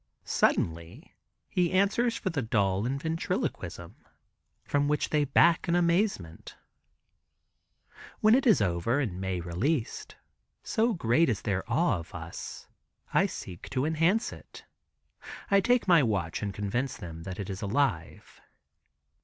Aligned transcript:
Suddenly 0.25 1.15
he 1.47 1.71
answers 1.71 2.15
for 2.17 2.31
the 2.31 2.41
doll 2.41 2.87
in 2.87 2.97
ventriloquism, 2.97 3.95
from 4.63 4.87
which 4.87 5.09
they 5.11 5.25
back 5.25 5.67
in 5.67 5.75
amazement. 5.75 6.57
When 8.19 8.33
it 8.33 8.47
is 8.47 8.61
over 8.63 8.99
and 8.99 9.21
Mae 9.21 9.41
released, 9.41 10.15
so 10.63 10.95
great 10.95 11.29
is 11.29 11.43
their 11.43 11.63
awe 11.71 11.99
of 11.99 12.15
us, 12.15 12.67
I 13.13 13.27
seek 13.27 13.69
to 13.69 13.85
enhance 13.85 14.33
it. 14.33 14.65
I 15.51 15.61
take 15.61 15.87
my 15.87 16.01
watch 16.01 16.41
and 16.41 16.51
convince 16.51 16.97
them 16.97 17.21
it 17.27 17.47
is 17.47 17.61
alive. 17.61 18.41